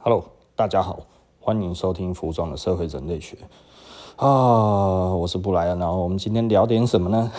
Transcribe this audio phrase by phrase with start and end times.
[0.00, 0.24] Hello，
[0.54, 1.00] 大家好，
[1.40, 3.36] 欢迎收听服装的社会人类学
[4.14, 7.32] 啊，我是布莱恩，然后我们今天聊点什么呢？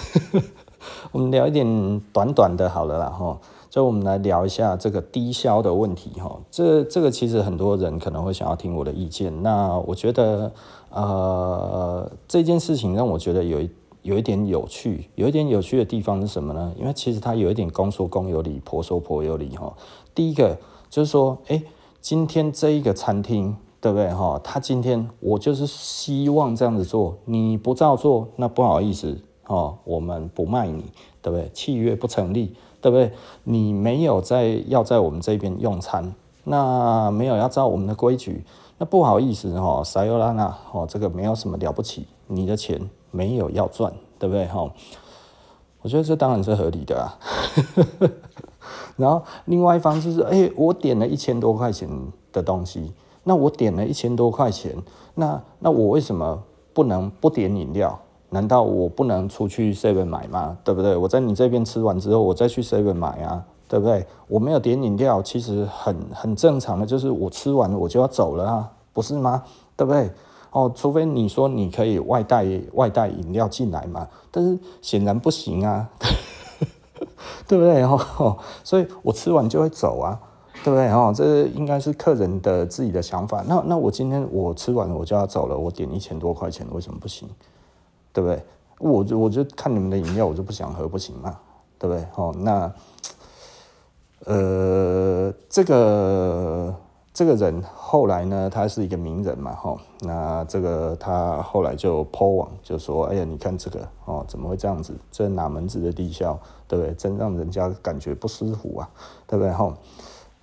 [1.14, 6.38] 我们聊一点短短的，好了啦哈，就我们来聊一下这个低消的问题哈。
[6.52, 10.52] 这这个其实很多人可能会想要听我的意见，那我觉得
[10.90, 13.70] 呃这件事情让我觉得有一
[14.02, 16.74] 有一点有趣，有一点有趣的地方是什么呢？
[16.78, 19.74] 因为其实它有一点公说公有理，婆说婆有理哈。
[20.14, 20.58] 第一个
[20.90, 21.64] 就是说，哎。
[22.02, 24.40] 今天这一个餐厅，对不对哈？
[24.44, 30.86] 他今天我就是希望这样子做，你不照做，那不好意思哈，我们不卖你，
[31.22, 31.50] 对不对？
[31.54, 33.12] 契约不成立，对不对？
[33.44, 36.14] 你没有在要在我们这边用餐，
[36.46, 38.46] 那没有要照我们的规矩，
[38.78, 44.72] 那不好意思哈，撒尤拉娜哦，这个没有什么了不起，你的钱没有要赚，对不对哈？
[45.82, 47.20] 我觉得这当然是合理的啊。
[49.00, 51.90] 然后另外一方就是，哎、我点了一千多块钱
[52.32, 54.76] 的东西，那我点了一千多块钱，
[55.16, 57.98] 那那我为什么不能不点饮料？
[58.32, 60.56] 难道我不能出去 seven 买吗？
[60.64, 60.96] 对不对？
[60.96, 64.06] 我在你这边吃完之后，我再去 seven 买啊，对不对？
[64.28, 69.44] 我没有点饮料，其实很很正常的，就是我吃完我就要走了啊，不是吗？
[69.76, 70.12] 对不对？
[70.52, 75.90] 哦，除非你说你可以外带外带饮料进来嘛，但是显然不行啊。
[77.48, 77.82] 对不对？
[77.84, 80.20] 哦， 所以我吃完就会走啊，
[80.64, 80.88] 对不对？
[80.90, 83.44] 哦，这应该是客人的自己的想法。
[83.48, 87.28] 那那我今天我吃完我就要走了，我点一千多块钱，为什么不行？
[88.14, 88.44] 对不对？
[88.80, 91.38] 我就我就看你们的饮料，我就不想喝，不行嘛？
[91.78, 92.06] 对不对？
[92.16, 92.72] 哦，那
[94.26, 96.76] 呃，这个。
[97.12, 104.94] 这个人后来呢，他是一个名人嘛，吼，那这个他后来就 po 网，就说，哎呀，你看这个哦，怎么会这样子？
[105.12, 106.94] 这哪门子的低效，对不对？
[106.94, 108.90] 真让人家感觉不舒服啊，
[109.28, 109.52] 对不对？
[109.52, 109.74] 吼，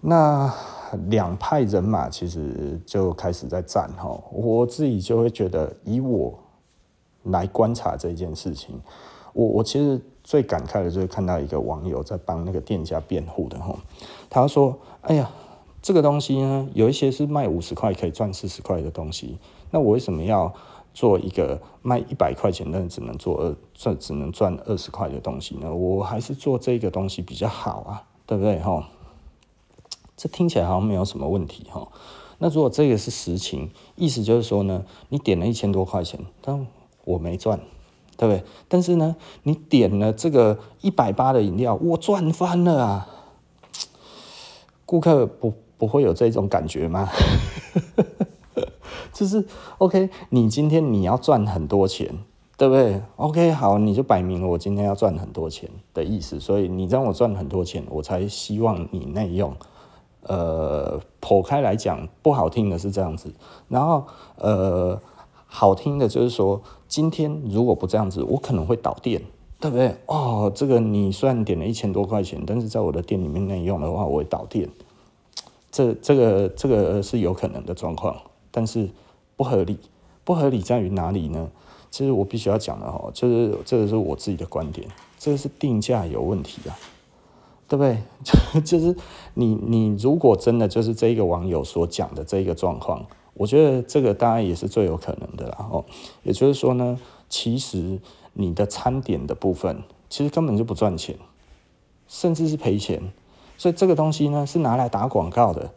[0.01, 0.53] 那
[1.09, 6.37] 两派人马其实就开始在战，吼，我自己就会觉得，以我
[7.23, 8.79] 来观察这件事情，
[9.33, 13.79] 我我其实最感慨的就是看到一个网友在帮那个店家辩护的，吼，
[14.29, 15.31] 他说，哎呀。
[15.87, 19.39] 这个东西呢，有一些是卖五十块可以赚四十块的东西，
[19.71, 20.53] 那我为什么要
[20.93, 25.73] 做一个卖一百块钱但只能做二赚只能赚二十块的东西呢？
[25.73, 28.89] 我还是做这个东西比较好啊，对不对哈？
[30.17, 31.87] 这听起来好像没有什么问题哈。
[32.39, 36.67] 那如果这个是实情，意思就是说呢，你点了一千多块钱，但
[37.05, 37.61] 我没赚，
[38.17, 38.43] 对不对？
[38.67, 39.15] 但是呢，
[39.45, 43.09] 你点了这个一百八的饮料，我赚翻了啊！
[44.85, 45.55] 顾客不。
[45.79, 47.09] 不会有这种感觉吗？
[49.13, 49.45] 就是
[49.79, 52.19] OK，你今天你要赚很多钱，
[52.59, 59.55] 对不对？OK，好，你就摆明了我今天要赚很多钱的意思，所以你让我赚很多钱，我才希望你内用。
[60.29, 63.33] 呃，剖开来讲，不好听的是这样子，
[63.69, 64.05] 然后
[64.37, 65.01] 呃，
[65.47, 69.23] 好听的就是说，今天如果不这样子，我可能会倒电，
[69.61, 69.95] 对不对？
[70.07, 74.69] 哦，这个你虽然点了一千多块钱，但是在我的店里面内用的话，我会倒电。
[75.77, 78.17] 这这个这个是有可能的状况，
[78.51, 78.89] 但是
[79.37, 79.79] 不合理，
[80.25, 81.51] 不合理在于哪里呢？
[81.91, 84.89] 其实我必须要讲的哈，就是这个是我自己的观点，
[85.19, 86.73] 这个是定价有问题啊，
[87.69, 87.99] 对不对？
[88.65, 88.97] 就是
[89.35, 93.05] 你你如果真的就是这一个网友所讲的这一个状况，
[93.35, 95.69] 我觉得这个当然也是最有可能的啦。
[95.71, 95.85] 哦，
[96.23, 96.99] 也就是说呢，
[97.29, 98.01] 其实
[98.33, 101.19] 你的餐点的部分其实根本就不赚钱，
[102.09, 103.13] 甚至是赔钱。
[103.59, 105.71] 所以这个东西呢，是拿来打广告的。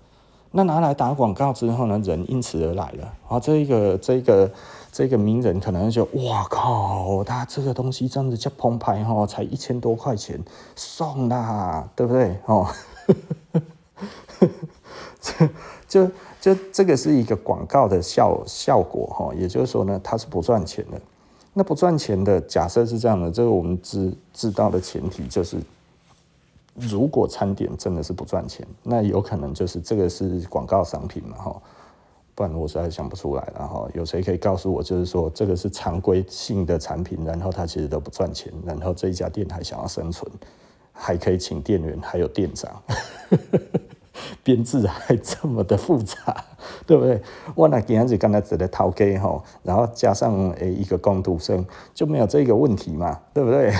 [0.51, 2.97] 那拿来打广告之后呢，人因此而来了。
[3.01, 4.51] 然后这一个这一个
[4.91, 10.43] 这个名人可能就哇靠，他这个东西这样子叫澎湃哈，才一千多块钱
[10.75, 12.35] 送啦，对不对？
[12.47, 12.67] 哦，
[15.21, 15.47] 就
[15.87, 19.31] 就就这个是一个广告的效效果哈。
[19.35, 20.99] 也就是说呢，它是不赚钱的。
[21.53, 25.57] 那不赚钱的假设是这样的，这个我们知知道的前提就是。
[26.79, 31.61] 如果餐点真的是不赚钱，那有可能就是这个是广告商品嘛哈，
[32.33, 33.87] 不然我实在想不出来了哈。
[33.93, 40.31] 有谁可以告诉我，就是说这个是常规性的产品，然后它其实都不赚钱，然后这一家店还想要生存，
[40.93, 42.81] 还可以请店员，还有店长，
[44.43, 46.45] 编制还这么的复杂，
[46.85, 47.21] 对不对？
[47.55, 53.73] 我那今天子刚才只在掏给哈，然后加上诶一个工读生，就没有这个问题嘛，对不对？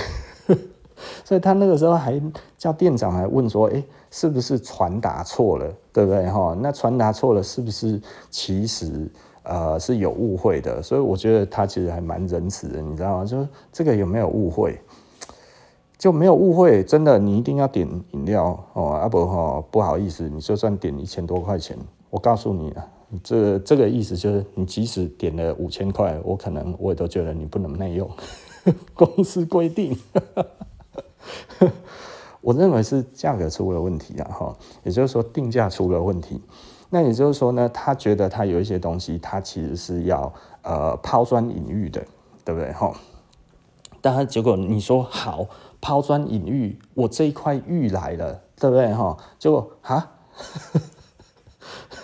[1.24, 2.20] 所以他那个时候还
[2.56, 6.26] 叫店长来问说：“哎，是不是传达错了，对不对？
[6.30, 8.00] 哈，那传达错了，是不是
[8.30, 9.10] 其实
[9.42, 10.82] 呃是有误会的？
[10.82, 13.24] 所以我觉得他其实还蛮仁慈的，你知道吗？
[13.24, 14.80] 就是这个有没有误会？
[15.98, 21.76] 就没有误会，真的，你一定要点饮料哦，啊不哈，不好意思，你就算点一千多块钱，
[22.08, 22.88] 我告诉你啊，
[23.22, 28.08] 这这个意思就是，你即使点了五千块，我可能我也都觉得你不能内用，
[28.94, 29.94] 公司规定，
[32.40, 36.40] 我认为是价格出了问题啊哈，也就是说定价出了问题，
[36.90, 40.32] 那也就是说呢，他觉得他有一些东西，他其实是要
[40.62, 42.04] 呃抛砖引玉的，
[42.44, 42.92] 对不对哈？
[44.00, 45.46] 但他结果你说好。
[45.82, 49.16] 抛砖引玉，我这一块玉来了，对不对哈？
[49.38, 50.12] 结果啊，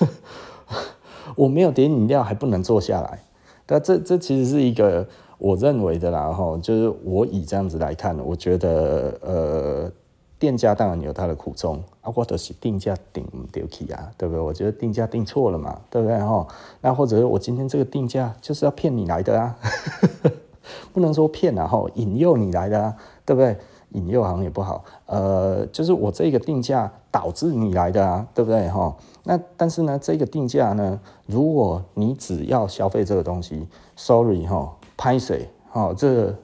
[1.37, 3.23] 我没有点饮料，还不能坐下来。
[3.67, 5.06] 但这这其实是一个
[5.37, 9.93] 我认为的啦哈，就是我以这样子来看，我觉得呃，
[10.38, 14.43] 店家当然有他的苦衷啊，我都是定价定不对起啊，对不对？
[14.43, 16.47] 我觉得定价定错了嘛，对不对哈？
[16.81, 19.56] 那或者是我今天这个定价就是要骗你来的啊。
[20.93, 23.56] 不能说骗啊，哈，引诱你来的啊，对不对？
[23.93, 28.94] 引诱好像也不好，呃，就是我这个定价导致你来的啊，对不对哈？
[29.23, 36.35] 那但是呢，这个定价呢，如果你只要消费这个东西，sorry 哈，拍谁哈，这个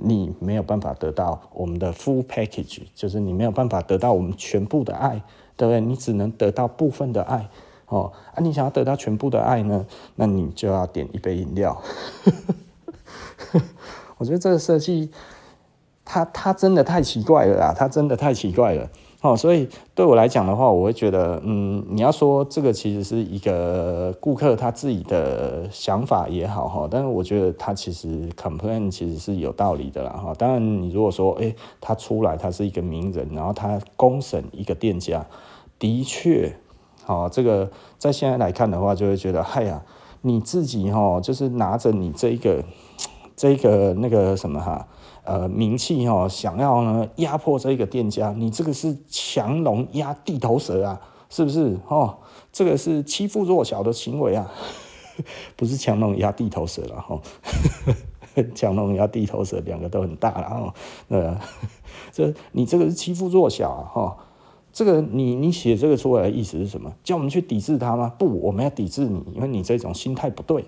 [0.00, 5.20] 你没有办法得到我们的 full package，就是你没有办法得到我们全部的爱，
[5.56, 5.80] 对不对？
[5.80, 7.48] 你只能得到部分的爱，
[7.86, 9.84] 哦，啊，你想要得到全部的爱呢，
[10.14, 11.82] 那你就要点一杯饮料。
[14.18, 15.10] 我觉得这个设计，
[16.04, 18.88] 它它真的太奇怪了啦，它真的太奇怪了。
[19.20, 30.32] 哦，所以对我来讲的话，我会觉得，嗯，你要说这个其实是一个顾客他自己的想法也好哈，但是我觉得他其实 complain 其实是有道理的啦哈。
[30.34, 35.26] 当然，你如果说，诶，他出来他是一个名人，然后他公审一个店家，
[35.80, 36.54] 的确，
[37.06, 37.68] 哦，这个
[37.98, 39.82] 在现在来看的话，就会觉得，嗨呀，
[40.20, 42.62] 你自己哈，就是拿着你这一个。
[43.40, 44.88] 这个那个什么哈，
[45.24, 51.78] 呃，名气哦，想要呢压迫这个店家，你这个是强龙压地头蛇啊，是不是？
[51.88, 52.18] 哦，
[52.52, 54.50] 这个是欺负弱小的行为啊，
[55.56, 57.20] 不是强龙压地头蛇了哈，
[58.54, 60.74] 强龙压地头蛇两个都很大了哈，
[61.08, 61.38] 呃，
[62.12, 64.16] 这你这个是欺负弱小啊哈。
[64.78, 66.88] 这个你你写这个出来的意思是什么？
[67.02, 68.14] 叫我们去抵制他吗？
[68.16, 70.64] 不，我们要抵制你，因为你这种心态不对。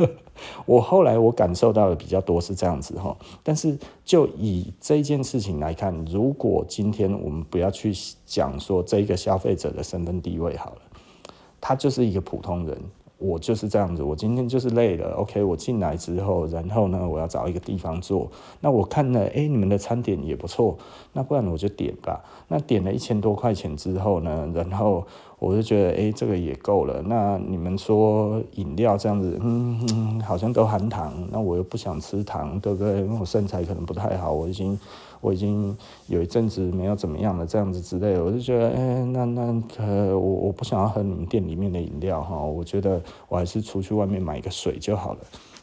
[0.66, 7.94] 我后来我感受到的比较多是这样子哈，但是就以这件事情来看，如果今天我们不要去
[8.26, 10.82] 讲说这个消费者的身份地位好了，
[11.62, 12.78] 他就是一个普通人。
[13.20, 18.28] 我就是这样子，我今天就是累了，OK，我进来之后，然后呢，我要找一个地方坐。
[18.60, 20.76] 那我看了，哎，你们的餐点也不错，
[21.12, 22.24] 那不然我就点吧。
[22.48, 25.06] 那点了一千多块钱之后呢，然后
[25.38, 27.02] 我就觉得，哎，这个也够了。
[27.02, 33.00] 那你们说饮料这样子，嗯嗯，好像都含糖，那我又不想吃糖，对不对？
[33.00, 34.78] 因为我身材可能不太好，我已经。
[35.20, 35.76] 我已经
[36.06, 45.18] 有一阵子没有怎么样了，这样子之类，我就觉得，哎、那那呃，我我不想要喝你们店里面的饮料哈，我觉得我还是出去外面买一个水就好了，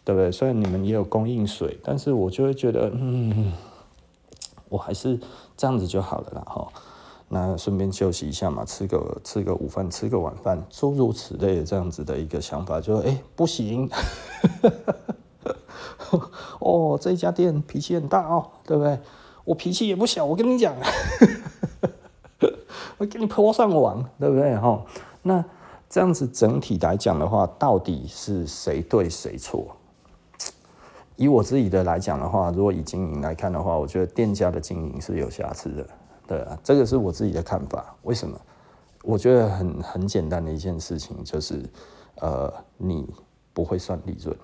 [0.06, 0.32] 对不对？
[0.32, 3.52] 虽然你们也有供应水，但是我就会觉得，嗯，
[4.70, 5.20] 我还是
[5.56, 6.68] 这样子就好了啦哈。
[7.30, 13.90] 那顺便休息一下嘛，吃个吃个午饭，吃个晚饭，诸如此类的这样子的一个想法，就哎、欸，不行，
[16.60, 18.98] 哦，这家店脾气很大哦，对不对？
[19.48, 20.76] 我脾气也不小，我跟你讲，
[23.00, 24.54] 我给你泼上网，对不对？
[24.58, 24.84] 哈，
[25.22, 25.42] 那
[25.90, 29.66] 这样子整体来讲的话，到底是谁对谁错？
[31.16, 35.88] 以我自己的来讲的话，如果以经营来看的话，我觉得店家的经营是有瑕疵的，
[36.28, 37.96] 对啊，这个是我自己的看法。
[38.02, 38.38] 为什么？
[39.04, 41.64] 我觉得很很简单的一件事情就是，
[42.16, 43.08] 呃，你
[43.54, 44.38] 不会算利润，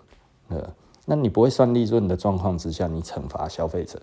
[0.47, 0.73] 呃，
[1.05, 4.01] 那你不会算利润的状况之下，你惩罚消费者。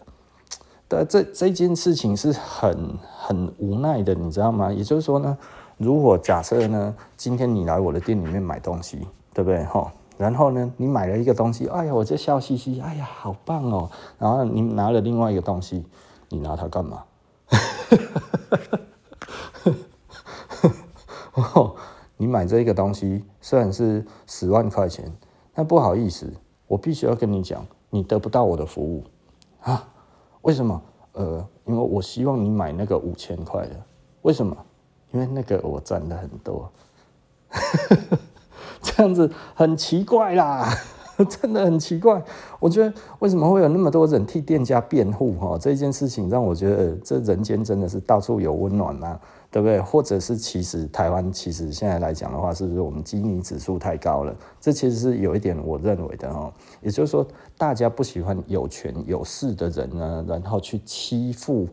[0.90, 4.72] 对，这这件事情是很很无奈的，你知道吗？
[4.72, 5.38] 也就是说呢，
[5.76, 9.62] 如果假设呢，今天你来我的店里面买东西，对不对？
[9.66, 13.88] 哈，然后呢，你买了一个东西，哎呀，我就笑嘻嘻，哎呀，好棒哦。
[14.18, 15.86] 然后你拿了另外一个东西，
[16.28, 17.04] 你拿它干嘛？
[21.54, 21.76] 哦，
[22.16, 25.08] 你买这一个东西虽然是十万块钱，
[25.54, 26.32] 但不好意思，
[26.66, 29.04] 我必须要跟你讲，你得不到我的服务
[29.60, 29.86] 啊。
[30.42, 30.82] 为什么？
[31.12, 33.76] 呃，因为我希望你买那个五千块的。
[34.22, 34.56] 为什么？
[35.12, 36.70] 因为那个我赚的很多。
[38.80, 40.72] 这样子很奇怪啦，
[41.28, 42.22] 真的很奇怪。
[42.58, 45.32] 我觉得为什么会有那么多人替店家辩护？
[45.34, 49.18] 哈，这件事情让我觉得这人间真的是到处有温暖呐。
[49.52, 49.80] 对不对？
[49.80, 54.32] 或者是其实台湾其实现在来讲的话，是不是我们基尼指数太高了？
[54.60, 56.52] 这其实是有一点我认为的哦。
[56.80, 57.26] 也就是说，
[57.58, 61.66] 大家不喜欢有权有势的人呢，然后去欺负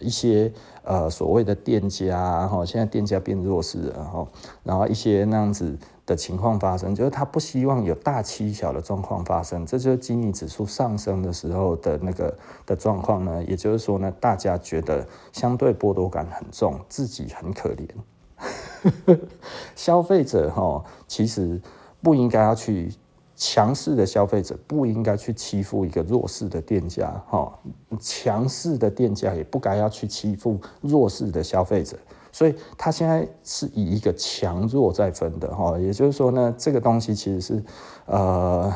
[0.00, 0.52] 一些
[0.82, 4.26] 呃所谓的店家，哈，现在店家变弱势了，哈，
[4.64, 5.78] 然后一些那样子。
[6.10, 12.36] 的情况发生，就是他不希望有大欺小的状况发生，这就是基尼指数上升的时候的那个
[12.66, 13.44] 的状况呢。
[13.44, 19.18] 也就是说呢，大家觉得相对剥夺感很重，自己很可怜。
[19.76, 21.60] 消费者哈，其实
[22.02, 22.92] 不应该要去
[23.36, 27.56] 强势的消费者不应该去欺负一个弱势的店家哈，
[28.00, 31.96] 强势的店家也不该要去欺负弱势的消费者。
[32.32, 37.64] 所以它现在是以一个强弱在分的哈，也就是说呢，这个东西其实是
[38.06, 38.72] 呃，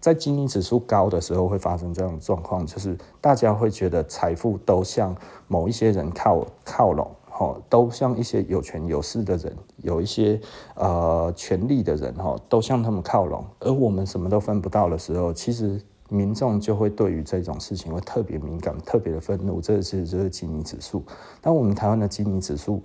[0.00, 5.14] 在基尼指数高的时候会发生这样的状况，就是大家会觉得财富都向
[5.48, 10.40] 某一些人靠靠拢，哈，都向一些有权有势的人，有一些
[10.74, 15.80] 呃权力的人哈，都向他们靠拢，而我们什么都分不到的时候，其实。
[16.10, 21.02] 民众就会对于这种事情会特别敏感，特别的愤怒，这其实就是基尼指数。
[21.40, 22.82] 但我们台湾的基尼指数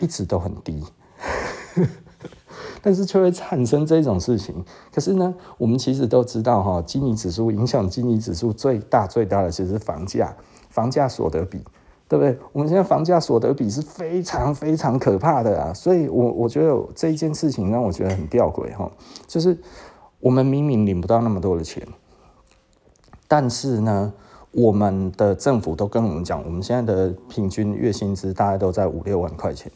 [0.00, 0.82] 一直都很低，
[2.82, 4.64] 但是却会产生这种事情。
[4.92, 10.34] 可是呢，我们其实都知道哈，基尼指数影响基尼指数最大最大的其实是房价，
[10.70, 11.58] 房价所得比，
[12.08, 12.38] 对不对？
[12.52, 18.90] 我们现在房价所得比是非常非常可怕的啊，所以我我觉得这一件事情让我觉得很吊诡哈，
[19.26, 19.58] 就是
[20.20, 21.86] 我们明明领不到那么多的钱。
[23.28, 24.12] 但是呢，
[24.52, 29.70] 我们的政府都跟我们讲，我们现在的平均月薪资大概都在五六万块钱。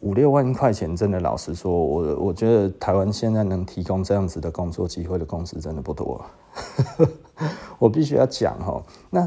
[0.00, 6.22] 五六万块钱，真的老实说，我我觉得台湾现在能提供这样子的工作机会的公司真的不多。
[7.78, 9.26] 我必须要讲哈，那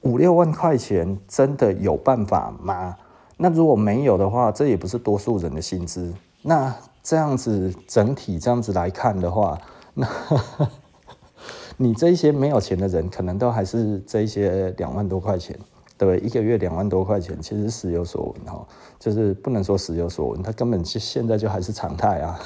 [0.00, 2.96] 五六万块钱真的有办法吗？
[3.36, 6.14] 那如果没有的话，这也不是多数人的薪资。
[6.40, 9.58] 那这样子整体这样子来看的话，
[9.92, 10.08] 那。
[11.78, 15.58] 你这一些没有钱的人，可能都还是这一些两万多块钱，
[15.98, 16.18] 对？
[16.20, 18.66] 一个月两万多块钱，其实时有所闻哈，
[18.98, 22.40] 就是不能说时有所闻，它根本就现在就还是常态啊。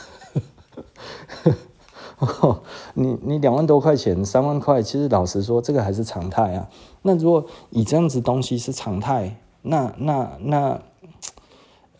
[2.94, 6.68] 你你两万多块钱，三万块，其实老实说，这个还是常态啊。
[7.02, 10.82] 那如果以这样子东西是常态，那那那，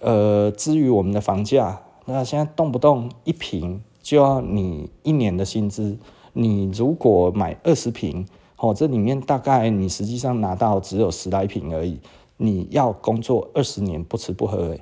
[0.00, 5.96] 呃，至于我们的房价，那现在动不动一平就要你一年的薪资。
[6.40, 12.00] 你如果买二十瓶，哦，这里面大概你实际上拿到只有十来瓶而已。
[12.38, 14.74] 你要工作二十年不吃不喝，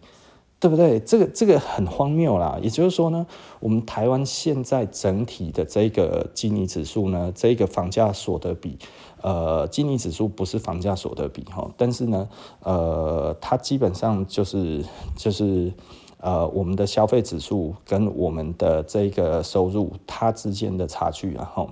[0.60, 1.00] 对不对？
[1.00, 2.60] 这个这个很荒谬啦。
[2.62, 3.26] 也就是说呢，
[3.58, 8.78] 我们台湾现在整体的这个基尼指数呢，这个房价所得比，
[9.22, 12.28] 呃，基尼指数不是房价所得比哈，但是呢，
[12.62, 14.84] 呃，它基本上就是
[15.16, 15.72] 就是。
[16.20, 21.70] 呃，我们的消费指数跟我们的这个收入，它之间的差距，然后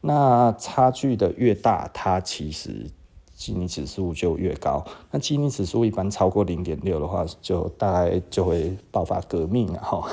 [0.00, 2.88] 那差距的越大，它其实
[3.34, 4.84] 基尼指数就越高。
[5.10, 10.08] 那基尼指数一般超过零点六的话，就大概就会爆发革命了哈。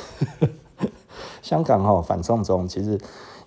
[1.43, 2.99] 香港哈反送中，其实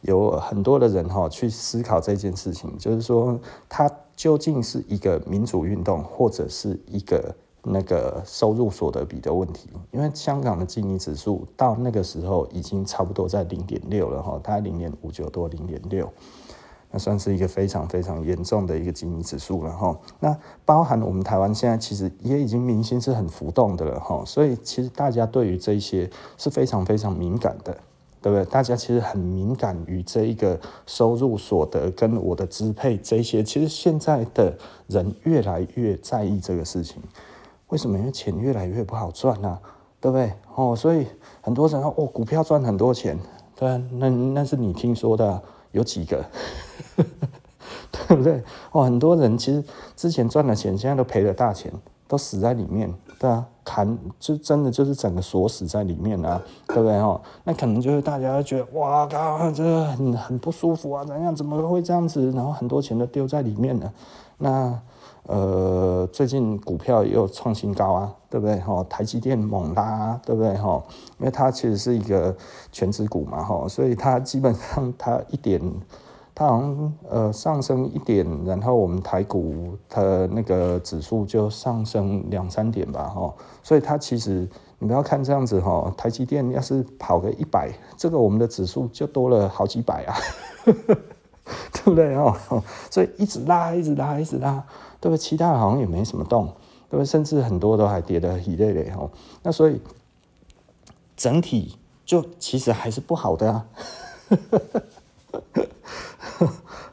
[0.03, 3.37] 有很多的人哈去思考这件事情，就是说
[3.69, 7.35] 它究竟是一个民主运动，或者是一个。
[7.71, 16.11] 那个收入所得比的问题，因为香港的基尼指数到那个时候已经差不多在零点六了哈，大概零点五九多零点六，
[16.91, 19.99] 那算是一个非常非常严重的一个基尼指数了哈。
[20.21, 27.77] 那包含我们台湾现在其实也已经明显是很浮动的了哈，所以其实大家对于这些是非常非常敏感的，
[28.23, 28.45] 对不对？
[28.47, 34.57] 大家其实很敏感于这一个收入所得跟我的支配这些，其实现在的
[34.87, 37.03] 人越来越在意这个事情。
[37.69, 37.99] 为什么？
[37.99, 39.61] 因为钱越来越不好赚啊，
[40.01, 40.33] 对不对？
[40.55, 41.07] 哦，所以
[41.43, 43.19] 很多人哦，股票赚很多钱，
[43.55, 46.25] 对啊，那那是你听说的，有几个，
[48.09, 48.43] 对不对？
[48.73, 49.63] 哦，很多人其实
[49.95, 51.71] 之前赚了钱，现在都赔了大钱，
[52.07, 56.95] 都死在里面，对啊，砍就真的就是整个锁死在里面啊，对不对？
[56.97, 61.37] 哦，那可能就是大家觉得哇靠，这个很很不舒服啊，怎样？
[61.37, 62.31] 怎么会这样子？
[62.33, 63.93] 然后很多钱都丢在里面了，
[64.39, 64.81] 那。
[65.29, 68.59] 呃，最近股票又创新高啊，对不对？
[68.61, 70.55] 哈，台积电猛拉啊，对不对？
[70.57, 70.83] 哈，
[71.19, 72.35] 因为它其实是一个
[72.73, 75.61] 权值股嘛，哈，所以它基本上它一点，
[76.35, 80.01] 它好像呃上升一点，然后我们台股它
[80.33, 90.17] 那个指数就上升两三点吧，哈，所以它其实你不要看这样子哈，台积电要是跑个一百，这个我们的指数就多了好几百啊，
[90.65, 92.15] 对不对？
[92.15, 92.35] 哦，
[92.91, 94.65] 所以一直拉，一直拉，一直拉。
[95.01, 95.19] 对不对？
[95.19, 96.47] 其他好像也没什么动，
[96.91, 97.05] 对不对？
[97.05, 99.11] 甚至很多都还跌得一累累哦。
[99.43, 99.81] 那所以
[101.17, 103.67] 整体就其实还是不好的啊。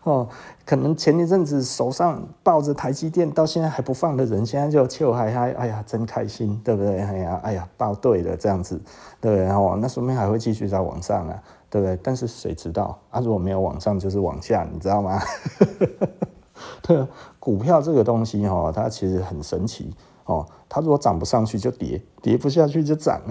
[0.04, 0.30] 哦，
[0.68, 7.00] 可能前一阵子手上抱着台积电到现在还不放的人，现在就笑嗨嗨，哎呀，真开心，对不对？
[7.00, 8.80] 哎呀，哎呀，抱对了这样子，
[9.20, 9.46] 对不对？
[9.46, 11.98] 然后那说明还会继续在往上啊，对不对？
[12.04, 13.20] 但是谁知道啊？
[13.20, 15.20] 如果没有往上，就是往下，你知道吗？
[16.84, 17.04] 对，
[17.46, 20.44] 股票这个东西哈，它其实很神奇哦。
[20.68, 23.22] 它如果涨不上去就跌，跌不下去就涨。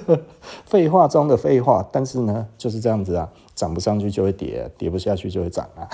[0.66, 5.88] 废话中的废话，但是呢，就是这样子啊，涨不上去就会跌，跌不下去就会涨啊。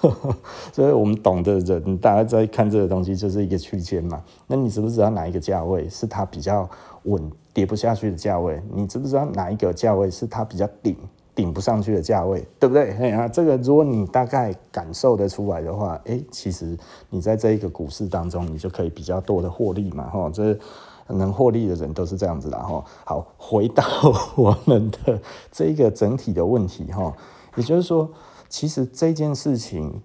[0.72, 4.22] 所以，我们懂的人，大家在看这个东西，就是一个区间嘛。
[4.46, 6.70] 那你知不知道哪一个价位是它比较
[7.02, 8.62] 稳，跌不下去的价位？
[8.72, 10.96] 你知不知道哪一个价位是它比较顶？
[11.34, 12.92] 顶不上去的价位，对不对？
[12.92, 16.78] 哎呀，这个如果你大概感受得出来的话，哎，其实
[17.10, 20.56] 你在这一个股市当中，你就可以比较多的获利嘛，哈，这
[21.08, 22.84] 能获利的人都是这样子的，哈。
[23.04, 23.84] 好，回到
[24.36, 27.12] 我们的这一个整体的问题，哈，
[27.56, 28.08] 也就是说，
[28.48, 30.00] 其实这件事情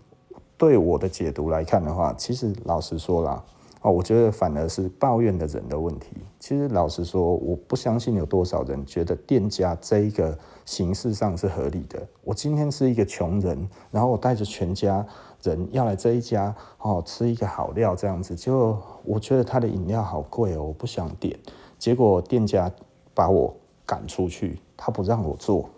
[0.58, 3.44] 对我的解读来看的话，其实老实说啦。
[3.82, 6.18] 哦，我觉得反而是抱怨的人的问题。
[6.38, 12.06] 其实老实说，我不相信有多少人觉得店家这一个形式上是合理的。
[12.24, 15.06] 我今天是一个穷人，然后我带着全家
[15.42, 21.40] 人要来这一家哦，吃一个好料这样子，就我觉得他的饮料好贵哦，我不想点。
[21.78, 22.70] 结果店家
[23.14, 23.56] 把我
[23.86, 25.70] 赶出去，他不让我做。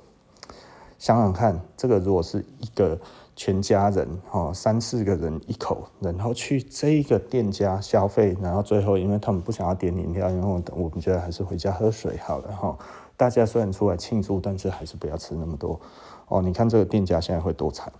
[0.97, 2.99] 想想看，这个如果是一个。
[3.43, 12.77] 全家人哦，三四个人一口，然后去这一个店家消费，然后最后因为他们不想要点饮料，因为我我们觉得还是回家喝水好了哈。
[13.17, 15.81] 大家虽然出来庆祝，但是还是不要吃那么多
[16.27, 16.39] 哦。
[16.39, 17.91] 你看这个店家现在会多惨，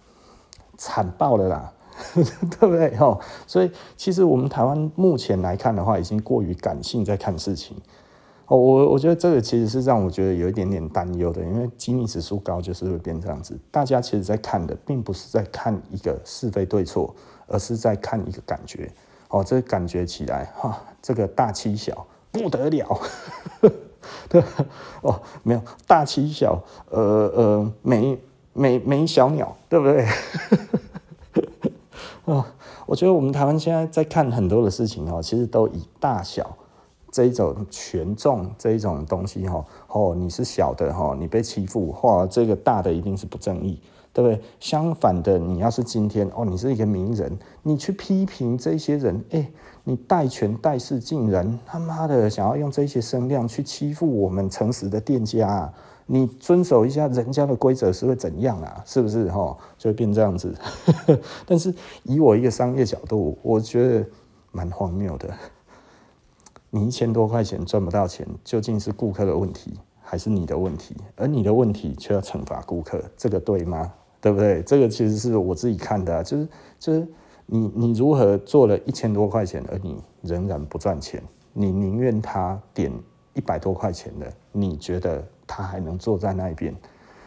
[0.77, 1.74] 惨爆了啦，
[2.13, 3.19] 对不对哈？
[3.48, 7.75] 所以其实我们台湾目前来看的话，已经过于感性在看事情。
[8.58, 13.58] 我我觉得这个其实是让我觉得有一点点担忧的，因为基尼指数高就是会变这样子。
[13.72, 17.15] 大家其实在看的并不是在看一个是非对错，
[17.48, 18.91] 而是在看一个感觉。
[19.29, 23.00] 哦，这个感觉起来哈，这个大欺小不得了，
[24.27, 24.43] 对
[25.01, 28.20] 哦，没有大欺小，呃呃，没
[28.51, 30.05] 没没小鸟，对不对？
[32.25, 32.46] 哦，
[32.85, 36.57] 我觉得我们台湾现在在看很多的事情哦，其实都以大小。
[37.11, 43.79] 这一种权重这一种东西哈，哦，你是小的哈，你被欺负，哇，这个大的一定是不正义，
[44.13, 44.41] 对不对？
[44.59, 49.51] 相反的，你要是今天哦，你是一个名人，你去批评这些人，哎，
[49.83, 55.69] 你带权带势，竟然他妈的想要用这些声量去欺负我们诚实的店家，
[56.05, 58.81] 你遵守一下人家的规则是会怎样啊？
[58.85, 59.57] 是不是哈？
[59.77, 60.55] 就会变这样子。
[61.45, 64.05] 但是以我一个商业角度，我觉得
[64.53, 65.29] 蛮荒谬的。
[66.74, 70.96] 你一千多块钱赚不到钱，究竟是顾客的问题还是你的问题？
[71.18, 73.94] 而你的问题却要惩罚顾客，这个对吗？
[74.22, 74.64] 对不对？
[74.64, 76.48] 这个其实是我自己看的啊，就是
[76.79, 77.05] 就是
[77.46, 81.22] 你你如何做了一千多块钱，而你仍然不赚钱？
[81.51, 82.90] 你宁愿他点
[83.34, 86.74] 一百多块钱的，你觉得他还能坐在那边？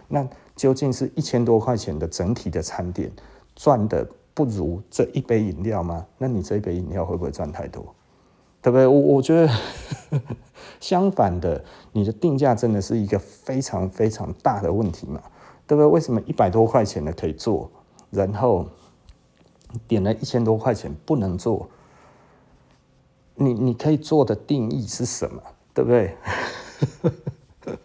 [0.08, 0.26] 那
[0.56, 3.12] 究竟是一千多块钱的整体的餐点
[3.54, 6.06] 赚的不如这一杯饮料吗？
[6.16, 7.94] 那你这一杯饮料会不会赚太多？
[8.64, 8.86] 对不对？
[8.86, 9.52] 我我觉得
[10.80, 15.20] 相反的，你的定价真的是一个非常非常大的问题嘛？
[15.66, 15.86] 对不对？
[15.86, 17.70] 为什么一百多块钱的可以做，
[18.10, 18.66] 然后
[19.86, 21.68] 点了一千多块钱不能做？
[23.34, 25.42] 你你可以做的定义是什么？
[25.74, 26.16] 对不对？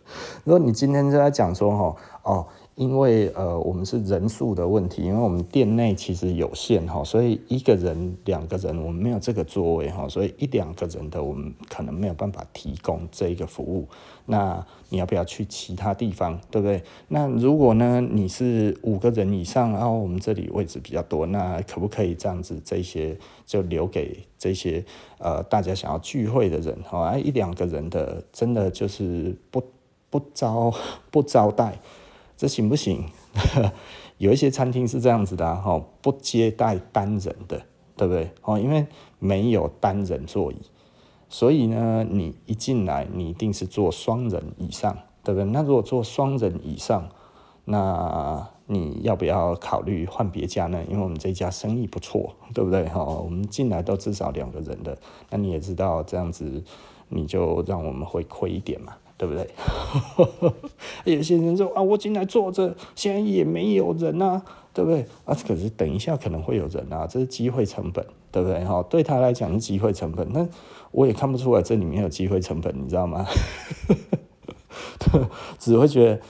[0.45, 2.47] 如果你今天就在讲说哦。
[2.79, 13.85] 因为呃，我们是人数的问题，因为我们店内其实有限哈，所以一个人、两个人我们没有这个座位哈，所以一两个人的我们可能没有办法提供这一个服务。
[14.27, 16.81] 那你要不要去其他地方，对不对？
[17.09, 22.61] 那如果呢，你是五个人以上，然后我们这里位置比较多，那可不可以这样子？
[22.63, 24.81] 这些就留给这些
[25.17, 29.61] 呃大家想要聚会的人哈，一两个人的真的就是不
[30.09, 30.73] 不招
[31.11, 31.77] 不招待。
[32.39, 33.04] 这行不行？
[34.17, 37.62] 有一些餐厅是这样子的哈，不接待单人的，
[37.97, 38.32] 对不对？
[38.43, 38.88] 哦，因为
[39.19, 40.56] 没有单人座椅，
[41.28, 45.49] 所以呢，你一进来，你一定是坐双人以上，对不对？
[45.52, 47.10] 那如果坐双人以上，
[47.65, 50.82] 那你要不要考虑换别家呢？
[50.89, 52.88] 因为我们这家生意不错，对不对？
[52.88, 54.97] 哈，我们进来都至少两个人的，
[55.30, 56.63] 那你也知道这样子，
[57.10, 58.93] 你就让我们会亏一点嘛。
[59.19, 59.49] 对不对？
[61.03, 64.41] 有些人说啊，我进来坐着，现在也没有人啊，
[64.73, 65.05] 对不对？
[65.25, 68.63] 啊，可是等一下可能会有人啊，这是机会成本，对不对？
[68.63, 70.47] 哈，对他来讲是机会成本，那
[70.91, 73.25] 我也看不出来这里面有机会成本，你知道吗？
[75.60, 76.21] 只会觉得，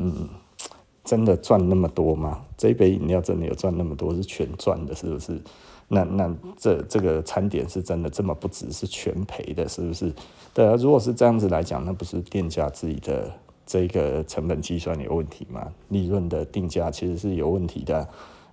[0.00, 0.28] 嗯，
[1.04, 2.42] 真的赚那么多吗？
[2.56, 4.12] 这一杯饮料真的有赚那么多？
[4.12, 5.40] 是全赚的，是不是？
[5.88, 8.70] 那那这这个餐点是真的这么不值？
[8.72, 10.12] 是全赔的，是不是？
[10.52, 13.30] 对啊，如果是这样子来讲，那不是店家自己的。
[13.66, 15.72] 这个成本计算有问题吗？
[15.88, 18.06] 利润的定价其实是有问题的。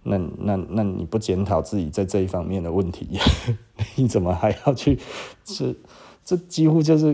[0.03, 3.19] 那那那你不检讨自己在这一方面的问题，
[3.97, 4.97] 你怎么还要去？
[5.43, 5.75] 这
[6.23, 7.13] 这几乎就是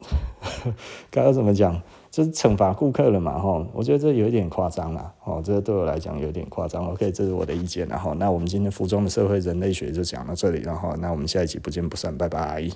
[1.10, 1.80] 该要怎么讲？
[2.14, 3.36] 就是惩罚顾客了嘛？
[3.36, 5.12] 哈，我觉得这有一点夸张了。
[5.24, 6.86] 哦，这对我来讲有点夸张。
[6.92, 7.88] OK，这是我的意见。
[7.88, 10.60] 然后，那我们今天服装的社会人类学就讲到这里。
[10.62, 12.70] 然后，那我们下一期不见不散，拜拜。